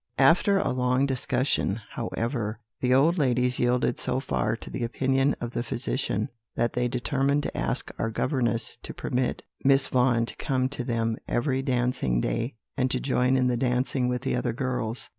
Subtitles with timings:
[0.17, 5.51] "After a long discussion, however, the old ladies yielded so far to the opinion of
[5.51, 10.69] the physician, that they determined to ask our governess to permit Miss Vaughan to come
[10.69, 15.07] to them every dancing day, and to join in the dancing with the other girls.